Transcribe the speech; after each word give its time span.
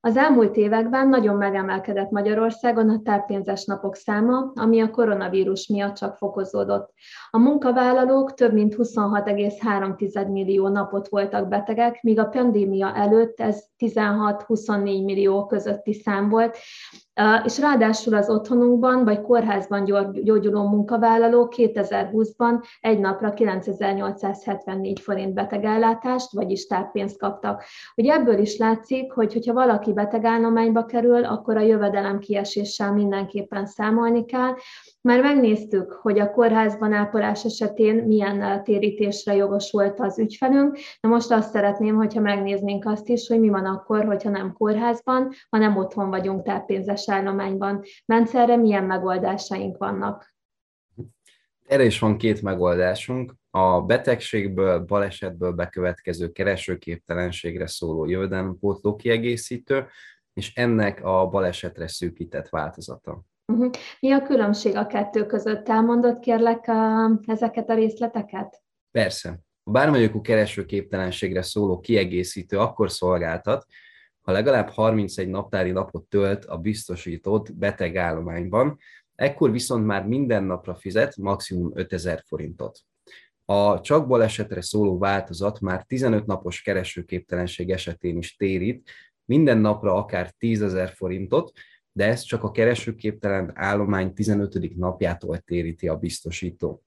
Az 0.00 0.16
elmúlt 0.16 0.56
években 0.56 1.08
nagyon 1.08 1.36
megemelkedett 1.36 2.10
Magyarországon 2.10 2.88
a 2.88 3.00
táppénzes 3.02 3.64
napok 3.64 3.94
száma, 3.96 4.52
ami 4.54 4.80
a 4.80 4.90
koronavírus 4.90 5.66
miatt 5.66 5.94
csak 5.94 6.16
fokozódott. 6.16 6.92
A 7.30 7.38
munkavállalók 7.38 8.34
több 8.34 8.52
mint 8.52 8.74
26,3 8.74 10.32
millió 10.32 10.68
napot 10.68 11.08
voltak 11.08 11.48
betegek, 11.48 12.02
míg 12.02 12.18
a 12.18 12.28
pandémia 12.28 12.94
előtt 12.94 13.40
ez 13.40 13.64
16-24 13.78 14.82
millió 15.04 15.46
közötti 15.46 15.92
szám 15.92 16.28
volt, 16.28 16.58
és 17.44 17.58
ráadásul 17.58 18.14
az 18.14 18.30
otthonunkban 18.30 19.04
vagy 19.04 19.20
kórházban 19.20 19.84
gyógyuló 20.22 20.68
munkavállalók 20.68 21.54
2020-ban 21.56 22.62
egy 22.80 22.98
napra 22.98 23.32
9874 23.32 25.00
forint 25.00 25.34
betegellátást, 25.34 26.32
vagyis 26.32 26.66
táppénzt 26.66 27.18
kaptak. 27.18 27.62
Ugye 27.96 28.12
ebből 28.12 28.38
is 28.38 28.56
látszik, 28.56 29.12
hogy 29.12 29.32
hogyha 29.32 29.52
valaki 29.52 29.92
betegállományba 29.92 30.84
kerül, 30.84 31.24
akkor 31.24 31.56
a 31.56 31.60
jövedelem 31.60 32.18
kieséssel 32.18 32.92
mindenképpen 32.92 33.66
számolni 33.66 34.24
kell, 34.24 34.54
már 35.00 35.22
megnéztük, 35.22 35.92
hogy 35.92 36.18
a 36.18 36.30
kórházban 36.30 36.92
ápolás 36.92 37.44
esetén 37.44 37.94
milyen 37.94 38.64
térítésre 38.64 39.34
jogosult 39.34 40.00
az 40.00 40.18
ügyfelünk, 40.18 40.78
de 41.00 41.08
most 41.08 41.30
azt 41.30 41.50
szeretném, 41.52 41.96
hogyha 41.96 42.20
megnéznénk 42.20 42.86
azt 42.86 43.08
is, 43.08 43.28
hogy 43.28 43.40
mi 43.40 43.48
van 43.48 43.64
akkor, 43.64 44.04
hogyha 44.04 44.30
nem 44.30 44.52
kórházban, 44.52 45.30
hanem 45.50 45.76
otthon 45.76 46.10
vagyunk 46.10 46.42
táppénzes 46.42 47.07
állományban. 47.08 47.82
Bence, 48.06 48.38
erre 48.38 48.56
milyen 48.56 48.84
megoldásaink 48.84 49.76
vannak? 49.76 50.34
Erre 51.66 51.84
is 51.84 51.98
van 51.98 52.18
két 52.18 52.42
megoldásunk. 52.42 53.34
A 53.50 53.80
betegségből, 53.80 54.78
balesetből 54.78 55.52
bekövetkező 55.52 56.32
keresőképtelenségre 56.32 57.66
szóló 57.66 58.06
jövedelempótló 58.06 58.96
kiegészítő, 58.96 59.86
és 60.32 60.54
ennek 60.54 61.04
a 61.04 61.28
balesetre 61.28 61.88
szűkített 61.88 62.48
változata. 62.48 63.22
Uh-huh. 63.52 63.70
Mi 64.00 64.12
a 64.12 64.22
különbség 64.22 64.76
a 64.76 64.86
kettő 64.86 65.26
között? 65.26 65.68
Elmondott 65.68 66.18
kérlek 66.18 66.68
a, 66.68 67.10
ezeket 67.26 67.70
a 67.70 67.74
részleteket? 67.74 68.62
Persze. 68.90 69.40
A 69.62 69.70
bármelyikú 69.70 70.20
keresőképtelenségre 70.20 71.42
szóló 71.42 71.80
kiegészítő 71.80 72.58
akkor 72.58 72.90
szolgáltat, 72.90 73.66
ha 74.28 74.34
legalább 74.34 74.68
31 74.68 75.28
naptári 75.28 75.70
napot 75.70 76.04
tölt 76.04 76.44
a 76.44 76.56
biztosított 76.56 77.54
betegállományban, 77.54 78.78
ekkor 79.14 79.50
viszont 79.50 79.86
már 79.86 80.06
minden 80.06 80.44
napra 80.44 80.74
fizet 80.74 81.16
maximum 81.16 81.70
5000 81.74 82.22
forintot. 82.26 82.78
A 83.44 83.80
csak 83.80 84.06
balesetre 84.06 84.60
szóló 84.60 84.98
változat 84.98 85.60
már 85.60 85.84
15 85.84 86.26
napos 86.26 86.62
keresőképtelenség 86.62 87.70
esetén 87.70 88.16
is 88.16 88.36
térít, 88.36 88.90
minden 89.24 89.58
napra 89.58 89.94
akár 89.94 90.30
10 90.30 90.62
ezer 90.62 90.92
forintot, 90.92 91.52
de 91.92 92.06
ez 92.06 92.22
csak 92.22 92.42
a 92.42 92.50
keresőképtelen 92.50 93.52
állomány 93.54 94.14
15. 94.14 94.76
napjától 94.76 95.38
téríti 95.38 95.88
a 95.88 95.96
biztosító. 95.96 96.82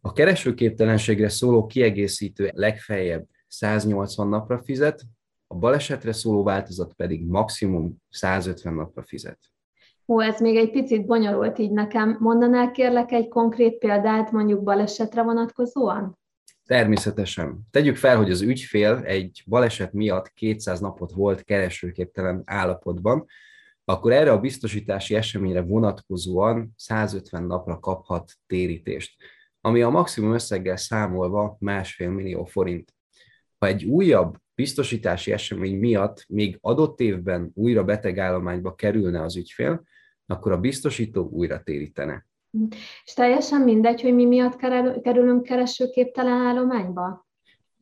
A 0.00 0.12
keresőképtelenségre 0.12 1.28
szóló 1.28 1.66
kiegészítő 1.66 2.50
legfeljebb 2.54 3.26
180 3.48 4.28
napra 4.28 4.62
fizet, 4.62 5.02
a 5.52 5.56
balesetre 5.56 6.12
szóló 6.12 6.42
változat 6.42 6.92
pedig 6.92 7.26
maximum 7.26 7.96
150 8.10 8.74
napra 8.74 9.02
fizet. 9.02 9.38
Ó, 10.06 10.20
ez 10.20 10.40
még 10.40 10.56
egy 10.56 10.70
picit 10.70 11.06
bonyolult 11.06 11.58
így 11.58 11.70
nekem. 11.70 12.16
Mondanál 12.20 12.70
kérlek 12.70 13.12
egy 13.12 13.28
konkrét 13.28 13.78
példát 13.78 14.32
mondjuk 14.32 14.62
balesetre 14.62 15.22
vonatkozóan? 15.22 16.18
Természetesen. 16.66 17.60
Tegyük 17.70 17.96
fel, 17.96 18.16
hogy 18.16 18.30
az 18.30 18.40
ügyfél 18.40 18.96
egy 19.04 19.42
baleset 19.46 19.92
miatt 19.92 20.32
200 20.32 20.80
napot 20.80 21.12
volt 21.12 21.44
keresőképtelen 21.44 22.42
állapotban, 22.44 23.26
akkor 23.84 24.12
erre 24.12 24.32
a 24.32 24.40
biztosítási 24.40 25.14
eseményre 25.14 25.62
vonatkozóan 25.62 26.72
150 26.76 27.42
napra 27.42 27.78
kaphat 27.78 28.32
térítést, 28.46 29.22
ami 29.60 29.82
a 29.82 29.90
maximum 29.90 30.32
összeggel 30.32 30.76
számolva 30.76 31.56
másfél 31.60 32.10
millió 32.10 32.44
forint. 32.44 32.94
Ha 33.58 33.66
egy 33.66 33.84
újabb 33.84 34.36
biztosítási 34.60 35.32
esemény 35.32 35.78
miatt 35.78 36.24
még 36.28 36.58
adott 36.60 37.00
évben 37.00 37.50
újra 37.54 37.84
betegállományba 37.84 38.74
kerülne 38.74 39.22
az 39.22 39.36
ügyfél, 39.36 39.82
akkor 40.26 40.52
a 40.52 40.60
biztosító 40.60 41.28
újra 41.28 41.62
térítene. 41.62 42.26
És 43.04 43.12
teljesen 43.12 43.60
mindegy, 43.60 44.00
hogy 44.00 44.14
mi 44.14 44.24
miatt 44.24 44.56
kerülünk 45.02 45.42
keresőképtelen 45.42 46.46
állományba? 46.46 47.26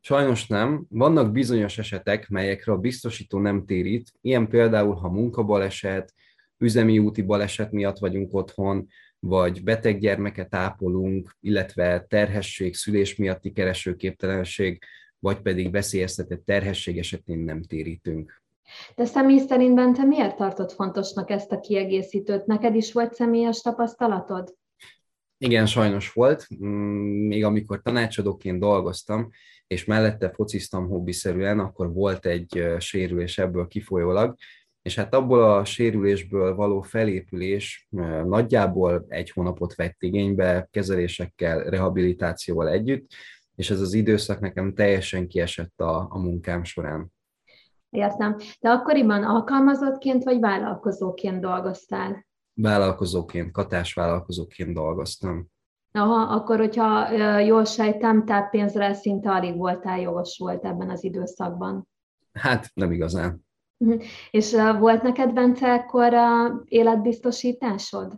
Sajnos 0.00 0.46
nem. 0.46 0.86
Vannak 0.88 1.32
bizonyos 1.32 1.78
esetek, 1.78 2.28
melyekre 2.28 2.72
a 2.72 2.78
biztosító 2.78 3.38
nem 3.38 3.64
térít, 3.64 4.12
ilyen 4.20 4.48
például, 4.48 4.94
ha 4.94 5.08
munkabaleset, 5.08 6.14
üzemi 6.58 6.98
úti 6.98 7.22
baleset 7.22 7.72
miatt 7.72 7.98
vagyunk 7.98 8.34
otthon, 8.34 8.86
vagy 9.18 9.62
beteg 9.62 9.98
gyermeket 9.98 10.54
ápolunk, 10.54 11.36
illetve 11.40 12.04
terhesség, 12.08 12.74
szülés 12.74 13.16
miatti 13.16 13.52
keresőképtelenség, 13.52 14.82
vagy 15.18 15.40
pedig 15.40 15.70
veszélyeztetett 15.70 16.44
terhesség 16.44 16.98
esetén 16.98 17.38
nem 17.38 17.62
térítünk. 17.62 18.42
De 18.94 19.04
személy 19.04 19.38
szerint 19.38 19.74
Bente 19.74 20.04
miért 20.04 20.36
tartott 20.36 20.72
fontosnak 20.72 21.30
ezt 21.30 21.52
a 21.52 21.60
kiegészítőt? 21.60 22.46
Neked 22.46 22.74
is 22.74 22.92
volt 22.92 23.14
személyes 23.14 23.60
tapasztalatod? 23.60 24.54
Igen, 25.38 25.66
sajnos 25.66 26.12
volt. 26.12 26.46
Mm, 26.64 27.26
még 27.26 27.44
amikor 27.44 27.82
tanácsadóként 27.82 28.60
dolgoztam, 28.60 29.30
és 29.66 29.84
mellette 29.84 30.30
fociztam 30.30 30.88
hobbiszerűen, 30.88 31.58
akkor 31.58 31.92
volt 31.92 32.26
egy 32.26 32.64
sérülés 32.78 33.38
ebből 33.38 33.66
kifolyólag, 33.66 34.34
és 34.82 34.94
hát 34.94 35.14
abból 35.14 35.42
a 35.42 35.64
sérülésből 35.64 36.54
való 36.54 36.80
felépülés 36.80 37.88
nagyjából 38.24 39.04
egy 39.08 39.30
hónapot 39.30 39.74
vett 39.74 39.96
igénybe, 39.98 40.68
kezelésekkel, 40.70 41.64
rehabilitációval 41.64 42.68
együtt, 42.68 43.10
és 43.56 43.70
ez 43.70 43.80
az 43.80 43.92
időszak 43.92 44.40
nekem 44.40 44.74
teljesen 44.74 45.28
kiesett 45.28 45.80
a, 45.80 46.06
a 46.10 46.18
munkám 46.18 46.64
során. 46.64 47.12
Értem. 47.90 48.36
De 48.60 48.70
akkoriban 48.70 49.24
alkalmazottként 49.24 50.24
vagy 50.24 50.40
vállalkozóként 50.40 51.40
dolgoztál? 51.40 52.26
Vállalkozóként, 52.54 53.52
katásvállalkozóként 53.52 54.74
dolgoztam. 54.74 55.46
Aha, 55.92 56.34
akkor, 56.34 56.58
hogyha 56.58 57.10
jól 57.38 57.64
sejtem, 57.64 58.24
táppénzre 58.24 58.94
szinte 58.94 59.30
alig 59.30 59.56
voltál 59.56 60.00
jogosult 60.00 60.64
ebben 60.64 60.90
az 60.90 61.04
időszakban. 61.04 61.88
Hát 62.32 62.70
nem 62.74 62.92
igazán. 62.92 63.44
Mhm. 63.76 64.00
És 64.30 64.52
volt 64.78 65.02
neked, 65.02 65.32
Bence, 65.32 65.72
akkor 65.72 66.12
életbiztosításod? 66.64 68.16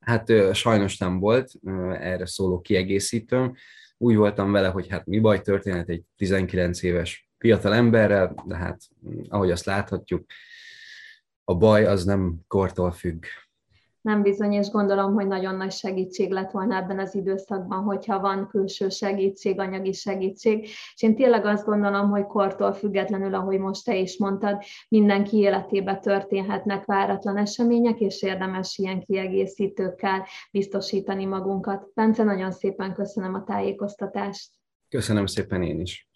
Hát 0.00 0.54
sajnos 0.54 0.98
nem 0.98 1.18
volt 1.18 1.52
erre 1.92 2.26
szóló 2.26 2.60
kiegészítőm. 2.60 3.54
Úgy 4.02 4.16
voltam 4.16 4.52
vele, 4.52 4.68
hogy 4.68 4.88
hát 4.88 5.06
mi 5.06 5.20
baj 5.20 5.40
történhet 5.40 5.88
egy 5.88 6.04
19 6.16 6.82
éves 6.82 7.28
fiatal 7.38 7.74
emberrel, 7.74 8.34
de 8.46 8.56
hát 8.56 8.82
ahogy 9.28 9.50
azt 9.50 9.64
láthatjuk, 9.64 10.24
a 11.44 11.54
baj 11.54 11.84
az 11.84 12.04
nem 12.04 12.40
kortól 12.46 12.92
függ 12.92 13.24
nem 14.02 14.22
bizony, 14.22 14.52
és 14.52 14.68
gondolom, 14.68 15.14
hogy 15.14 15.26
nagyon 15.26 15.54
nagy 15.54 15.72
segítség 15.72 16.30
lett 16.30 16.50
volna 16.50 16.76
ebben 16.76 16.98
az 16.98 17.14
időszakban, 17.14 17.82
hogyha 17.82 18.20
van 18.20 18.48
külső 18.48 18.88
segítség, 18.88 19.58
anyagi 19.60 19.92
segítség. 19.92 20.62
És 20.94 21.02
én 21.02 21.14
tényleg 21.14 21.44
azt 21.44 21.66
gondolom, 21.66 22.10
hogy 22.10 22.26
kortól 22.26 22.72
függetlenül, 22.72 23.34
ahogy 23.34 23.58
most 23.58 23.84
te 23.84 23.96
is 23.96 24.18
mondtad, 24.18 24.62
mindenki 24.88 25.36
életébe 25.36 25.96
történhetnek 25.96 26.84
váratlan 26.84 27.36
események, 27.36 28.00
és 28.00 28.22
érdemes 28.22 28.78
ilyen 28.78 29.00
kiegészítőkkel 29.00 30.26
biztosítani 30.50 31.24
magunkat. 31.24 31.90
Bence, 31.94 32.22
nagyon 32.22 32.52
szépen 32.52 32.94
köszönöm 32.94 33.34
a 33.34 33.44
tájékoztatást. 33.44 34.50
Köszönöm 34.88 35.26
szépen 35.26 35.62
én 35.62 35.80
is. 35.80 36.11